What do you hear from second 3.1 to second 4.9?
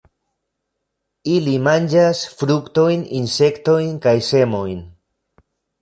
insektojn kaj semojn.